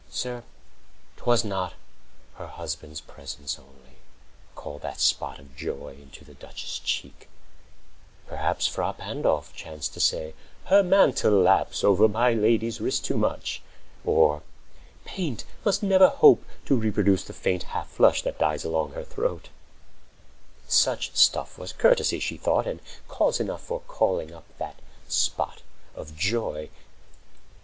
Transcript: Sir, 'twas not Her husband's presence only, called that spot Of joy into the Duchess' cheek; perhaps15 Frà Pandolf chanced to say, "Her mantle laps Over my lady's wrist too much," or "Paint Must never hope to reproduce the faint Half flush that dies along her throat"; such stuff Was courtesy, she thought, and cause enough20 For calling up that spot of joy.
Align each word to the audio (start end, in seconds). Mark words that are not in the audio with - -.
Sir, 0.09 0.43
'twas 1.15 1.45
not 1.45 1.75
Her 2.37 2.47
husband's 2.47 3.01
presence 3.01 3.59
only, 3.59 3.97
called 4.55 4.81
that 4.81 4.99
spot 4.99 5.37
Of 5.37 5.55
joy 5.55 5.89
into 5.93 6.25
the 6.25 6.33
Duchess' 6.33 6.79
cheek; 6.79 7.29
perhaps15 8.27 8.75
Frà 8.75 8.97
Pandolf 8.97 9.53
chanced 9.55 9.93
to 9.93 9.99
say, 9.99 10.33
"Her 10.65 10.81
mantle 10.81 11.39
laps 11.39 11.83
Over 11.83 12.07
my 12.07 12.33
lady's 12.33 12.81
wrist 12.81 13.05
too 13.05 13.15
much," 13.15 13.61
or 14.03 14.41
"Paint 15.05 15.43
Must 15.63 15.83
never 15.83 16.09
hope 16.09 16.45
to 16.65 16.75
reproduce 16.75 17.23
the 17.25 17.33
faint 17.33 17.61
Half 17.61 17.87
flush 17.91 18.23
that 18.23 18.39
dies 18.39 18.65
along 18.65 18.93
her 18.93 19.03
throat"; 19.03 19.49
such 20.67 21.15
stuff 21.15 21.59
Was 21.59 21.73
courtesy, 21.73 22.19
she 22.19 22.37
thought, 22.37 22.65
and 22.65 22.79
cause 23.07 23.37
enough20 23.37 23.59
For 23.59 23.79
calling 23.81 24.33
up 24.33 24.45
that 24.57 24.79
spot 25.07 25.61
of 25.93 26.17
joy. 26.17 26.69